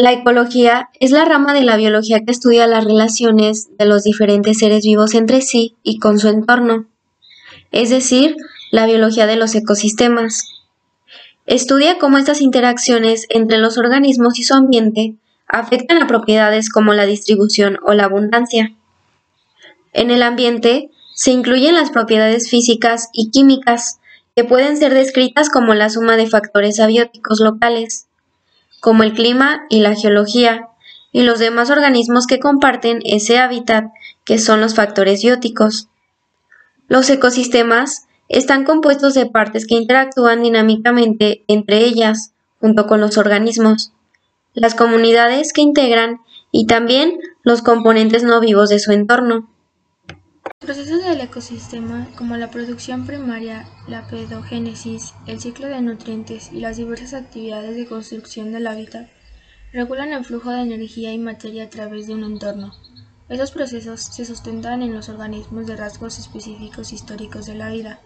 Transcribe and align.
La 0.00 0.12
ecología 0.12 0.90
es 1.00 1.10
la 1.10 1.24
rama 1.24 1.52
de 1.52 1.64
la 1.64 1.76
biología 1.76 2.20
que 2.24 2.30
estudia 2.30 2.68
las 2.68 2.84
relaciones 2.84 3.76
de 3.78 3.84
los 3.84 4.04
diferentes 4.04 4.58
seres 4.58 4.84
vivos 4.84 5.12
entre 5.12 5.40
sí 5.40 5.74
y 5.82 5.98
con 5.98 6.20
su 6.20 6.28
entorno, 6.28 6.86
es 7.72 7.90
decir, 7.90 8.36
la 8.70 8.86
biología 8.86 9.26
de 9.26 9.34
los 9.34 9.56
ecosistemas. 9.56 10.44
Estudia 11.46 11.98
cómo 11.98 12.16
estas 12.16 12.40
interacciones 12.42 13.26
entre 13.28 13.58
los 13.58 13.76
organismos 13.76 14.38
y 14.38 14.44
su 14.44 14.54
ambiente 14.54 15.16
afectan 15.48 16.00
a 16.00 16.06
propiedades 16.06 16.70
como 16.70 16.94
la 16.94 17.04
distribución 17.04 17.80
o 17.82 17.92
la 17.92 18.04
abundancia. 18.04 18.76
En 19.92 20.12
el 20.12 20.22
ambiente 20.22 20.92
se 21.16 21.32
incluyen 21.32 21.74
las 21.74 21.90
propiedades 21.90 22.48
físicas 22.48 23.08
y 23.12 23.32
químicas, 23.32 23.98
que 24.36 24.44
pueden 24.44 24.76
ser 24.76 24.94
descritas 24.94 25.50
como 25.50 25.74
la 25.74 25.90
suma 25.90 26.16
de 26.16 26.28
factores 26.28 26.78
abióticos 26.78 27.40
locales, 27.40 28.07
como 28.80 29.02
el 29.02 29.14
clima 29.14 29.66
y 29.68 29.80
la 29.80 29.94
geología, 29.94 30.68
y 31.12 31.22
los 31.22 31.38
demás 31.38 31.70
organismos 31.70 32.26
que 32.26 32.38
comparten 32.38 33.00
ese 33.04 33.38
hábitat, 33.38 33.86
que 34.24 34.38
son 34.38 34.60
los 34.60 34.74
factores 34.74 35.22
bióticos. 35.22 35.88
Los 36.86 37.08
ecosistemas 37.10 38.06
están 38.28 38.64
compuestos 38.64 39.14
de 39.14 39.26
partes 39.26 39.66
que 39.66 39.74
interactúan 39.74 40.42
dinámicamente 40.42 41.44
entre 41.48 41.78
ellas, 41.78 42.32
junto 42.60 42.86
con 42.86 43.00
los 43.00 43.16
organismos, 43.16 43.92
las 44.54 44.74
comunidades 44.74 45.52
que 45.52 45.62
integran 45.62 46.20
y 46.50 46.66
también 46.66 47.18
los 47.42 47.62
componentes 47.62 48.22
no 48.22 48.40
vivos 48.40 48.68
de 48.68 48.78
su 48.78 48.92
entorno. 48.92 49.48
Procesos 50.68 51.02
del 51.02 51.22
ecosistema, 51.22 52.06
como 52.14 52.36
la 52.36 52.50
producción 52.50 53.06
primaria, 53.06 53.66
la 53.86 54.06
pedogénesis, 54.06 55.14
el 55.26 55.40
ciclo 55.40 55.66
de 55.66 55.80
nutrientes 55.80 56.52
y 56.52 56.60
las 56.60 56.76
diversas 56.76 57.14
actividades 57.14 57.74
de 57.74 57.86
construcción 57.86 58.52
del 58.52 58.66
hábitat, 58.66 59.08
regulan 59.72 60.12
el 60.12 60.26
flujo 60.26 60.50
de 60.50 60.60
energía 60.60 61.14
y 61.14 61.18
materia 61.18 61.64
a 61.64 61.70
través 61.70 62.06
de 62.06 62.12
un 62.12 62.22
entorno. 62.22 62.74
Esos 63.30 63.50
procesos 63.50 64.02
se 64.02 64.26
sustentan 64.26 64.82
en 64.82 64.92
los 64.92 65.08
organismos 65.08 65.66
de 65.66 65.74
rasgos 65.74 66.18
específicos 66.18 66.92
históricos 66.92 67.46
de 67.46 67.54
la 67.54 67.70
vida 67.70 68.00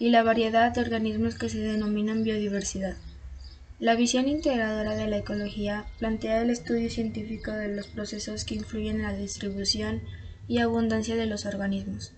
y 0.00 0.10
la 0.10 0.24
variedad 0.24 0.72
de 0.72 0.80
organismos 0.80 1.36
que 1.36 1.50
se 1.50 1.60
denominan 1.60 2.24
biodiversidad. 2.24 2.96
La 3.78 3.94
visión 3.94 4.26
integradora 4.26 4.96
de 4.96 5.06
la 5.06 5.18
ecología 5.18 5.86
plantea 6.00 6.42
el 6.42 6.50
estudio 6.50 6.90
científico 6.90 7.52
de 7.52 7.68
los 7.68 7.86
procesos 7.86 8.44
que 8.44 8.56
influyen 8.56 8.96
en 8.96 9.02
la 9.02 9.14
distribución 9.14 10.02
y 10.48 10.58
abundancia 10.58 11.16
de 11.16 11.26
los 11.26 11.46
organismos, 11.46 12.12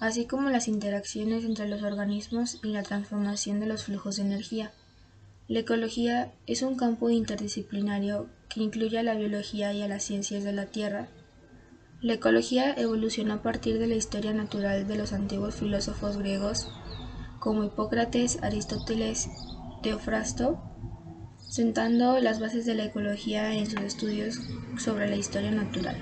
así 0.00 0.26
como 0.26 0.50
las 0.50 0.68
interacciones 0.68 1.44
entre 1.44 1.68
los 1.68 1.82
organismos 1.82 2.58
y 2.62 2.68
la 2.68 2.82
transformación 2.82 3.60
de 3.60 3.66
los 3.66 3.84
flujos 3.84 4.16
de 4.16 4.22
energía. 4.22 4.72
La 5.48 5.60
ecología 5.60 6.32
es 6.46 6.62
un 6.62 6.76
campo 6.76 7.10
interdisciplinario 7.10 8.28
que 8.48 8.62
incluye 8.62 8.98
a 8.98 9.02
la 9.02 9.14
biología 9.14 9.72
y 9.72 9.82
a 9.82 9.88
las 9.88 10.04
ciencias 10.04 10.44
de 10.44 10.52
la 10.52 10.66
Tierra. 10.66 11.08
La 12.00 12.14
ecología 12.14 12.72
evolucionó 12.72 13.34
a 13.34 13.42
partir 13.42 13.78
de 13.78 13.86
la 13.86 13.96
historia 13.96 14.32
natural 14.32 14.86
de 14.86 14.96
los 14.96 15.12
antiguos 15.12 15.56
filósofos 15.56 16.16
griegos 16.16 16.68
como 17.40 17.64
Hipócrates, 17.64 18.42
Aristóteles, 18.42 19.28
Teofrasto, 19.82 20.62
sentando 21.48 22.20
las 22.20 22.38
bases 22.38 22.64
de 22.64 22.74
la 22.74 22.84
ecología 22.84 23.52
en 23.54 23.66
sus 23.66 23.80
estudios 23.80 24.38
sobre 24.78 25.10
la 25.10 25.16
historia 25.16 25.50
natural. 25.50 25.96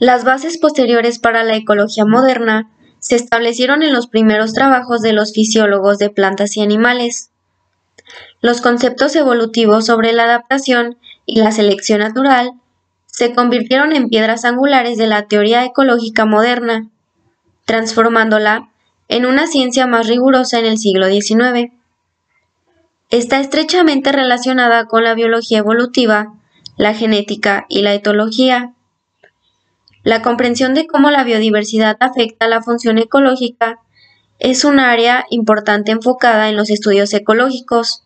Las 0.00 0.24
bases 0.24 0.56
posteriores 0.56 1.18
para 1.18 1.44
la 1.44 1.54
ecología 1.54 2.06
moderna 2.06 2.70
se 3.00 3.16
establecieron 3.16 3.82
en 3.82 3.92
los 3.92 4.06
primeros 4.06 4.54
trabajos 4.54 5.02
de 5.02 5.12
los 5.12 5.34
fisiólogos 5.34 5.98
de 5.98 6.08
plantas 6.08 6.56
y 6.56 6.62
animales. 6.62 7.30
Los 8.40 8.62
conceptos 8.62 9.14
evolutivos 9.14 9.84
sobre 9.84 10.14
la 10.14 10.24
adaptación 10.24 10.96
y 11.26 11.40
la 11.40 11.52
selección 11.52 12.00
natural 12.00 12.54
se 13.06 13.34
convirtieron 13.34 13.92
en 13.92 14.08
piedras 14.08 14.46
angulares 14.46 14.96
de 14.96 15.06
la 15.06 15.26
teoría 15.26 15.66
ecológica 15.66 16.24
moderna, 16.24 16.88
transformándola 17.66 18.70
en 19.08 19.26
una 19.26 19.46
ciencia 19.46 19.86
más 19.86 20.06
rigurosa 20.06 20.58
en 20.60 20.64
el 20.64 20.78
siglo 20.78 21.08
XIX. 21.08 21.72
Está 23.10 23.38
estrechamente 23.38 24.12
relacionada 24.12 24.86
con 24.86 25.04
la 25.04 25.12
biología 25.12 25.58
evolutiva, 25.58 26.32
la 26.78 26.94
genética 26.94 27.66
y 27.68 27.82
la 27.82 27.92
etología. 27.92 28.72
La 30.02 30.22
comprensión 30.22 30.74
de 30.74 30.86
cómo 30.86 31.10
la 31.10 31.24
biodiversidad 31.24 31.96
afecta 32.00 32.48
la 32.48 32.62
función 32.62 32.98
ecológica 32.98 33.80
es 34.38 34.64
un 34.64 34.80
área 34.80 35.26
importante 35.28 35.92
enfocada 35.92 36.48
en 36.48 36.56
los 36.56 36.70
estudios 36.70 37.12
ecológicos. 37.12 38.04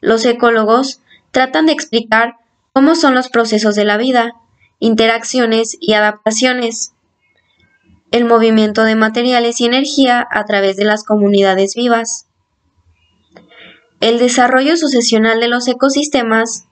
Los 0.00 0.24
ecólogos 0.24 1.00
tratan 1.32 1.66
de 1.66 1.72
explicar 1.72 2.36
cómo 2.72 2.94
son 2.94 3.14
los 3.14 3.28
procesos 3.28 3.74
de 3.74 3.84
la 3.84 3.96
vida, 3.96 4.34
interacciones 4.78 5.76
y 5.80 5.94
adaptaciones, 5.94 6.92
el 8.12 8.24
movimiento 8.24 8.84
de 8.84 8.94
materiales 8.94 9.60
y 9.60 9.66
energía 9.66 10.26
a 10.30 10.44
través 10.44 10.76
de 10.76 10.84
las 10.84 11.02
comunidades 11.02 11.74
vivas, 11.74 12.26
el 14.00 14.18
desarrollo 14.18 14.76
sucesional 14.76 15.40
de 15.40 15.48
los 15.48 15.66
ecosistemas 15.66 16.66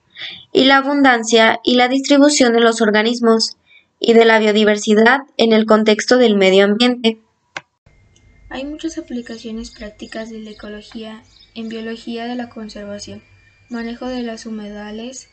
y 0.53 0.65
la 0.65 0.77
abundancia 0.77 1.59
y 1.63 1.75
la 1.75 1.89
distribución 1.89 2.53
de 2.53 2.61
los 2.61 2.81
organismos, 2.81 3.57
y 4.05 4.13
de 4.13 4.23
la 4.23 4.37
biodiversidad 4.37 5.21
en 5.37 5.51
el 5.51 5.65
contexto 5.65 6.17
del 6.17 6.35
medio 6.35 6.63
ambiente. 6.63 7.19
Hay 8.49 8.63
muchas 8.63 8.99
aplicaciones 8.99 9.71
prácticas 9.71 10.29
de 10.29 10.39
la 10.39 10.51
ecología 10.51 11.23
en 11.55 11.69
biología 11.69 12.27
de 12.27 12.35
la 12.35 12.49
conservación, 12.49 13.23
manejo 13.67 14.05
de 14.07 14.21
las 14.21 14.45
humedales, 14.45 15.29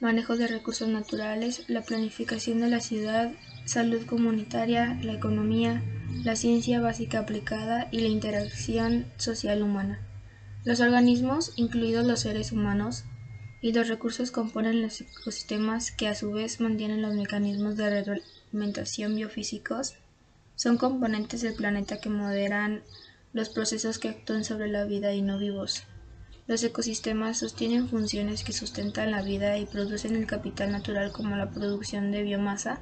manejo 0.00 0.36
de 0.36 0.48
recursos 0.48 0.88
naturales, 0.88 1.64
la 1.68 1.80
planificación 1.80 2.60
de 2.60 2.68
la 2.68 2.80
ciudad, 2.80 3.32
salud 3.64 4.04
comunitaria, 4.04 4.98
la 5.02 5.14
economía, 5.14 5.82
la 6.22 6.36
ciencia 6.36 6.78
básica 6.80 7.20
aplicada 7.20 7.88
y 7.90 8.00
la 8.00 8.08
interacción 8.08 9.06
social 9.16 9.62
humana. 9.62 10.06
Los 10.64 10.80
organismos, 10.80 11.54
incluidos 11.56 12.04
los 12.04 12.20
seres 12.20 12.52
humanos, 12.52 13.04
y 13.62 13.72
los 13.72 13.88
recursos 13.88 14.30
componen 14.30 14.82
los 14.82 15.00
ecosistemas 15.00 15.90
que 15.90 16.08
a 16.08 16.14
su 16.14 16.30
vez 16.32 16.60
mantienen 16.60 17.02
los 17.02 17.14
mecanismos 17.14 17.76
de 17.76 17.90
reglamentación 17.90 19.14
biofísicos. 19.16 19.96
Son 20.56 20.78
componentes 20.78 21.42
del 21.42 21.54
planeta 21.54 22.00
que 22.00 22.08
moderan 22.08 22.82
los 23.32 23.48
procesos 23.50 23.98
que 23.98 24.08
actúan 24.08 24.44
sobre 24.44 24.68
la 24.68 24.84
vida 24.84 25.12
y 25.12 25.22
no 25.22 25.38
vivos. 25.38 25.84
Los 26.46 26.64
ecosistemas 26.64 27.38
sostienen 27.38 27.88
funciones 27.88 28.42
que 28.42 28.52
sustentan 28.52 29.12
la 29.12 29.22
vida 29.22 29.56
y 29.58 29.66
producen 29.66 30.16
el 30.16 30.26
capital 30.26 30.72
natural 30.72 31.12
como 31.12 31.36
la 31.36 31.50
producción 31.50 32.10
de 32.10 32.24
biomasa, 32.24 32.80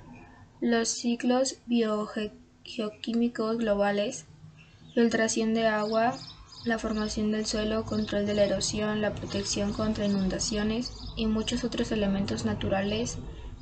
los 0.60 0.88
ciclos 0.88 1.58
biogeoquímicos 1.66 3.58
globales, 3.58 4.24
filtración 4.94 5.52
de 5.54 5.66
agua, 5.66 6.18
la 6.68 6.78
formación 6.78 7.32
del 7.32 7.46
suelo, 7.46 7.86
control 7.86 8.26
de 8.26 8.34
la 8.34 8.44
erosión, 8.44 9.00
la 9.00 9.14
protección 9.14 9.72
contra 9.72 10.04
inundaciones 10.04 10.92
y 11.16 11.26
muchos 11.26 11.64
otros 11.64 11.90
elementos 11.92 12.44
naturales 12.44 13.16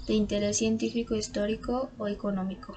de 0.08 0.14
interés 0.14 0.58
científico, 0.58 1.14
histórico 1.14 1.90
o 1.98 2.08
económico. 2.08 2.76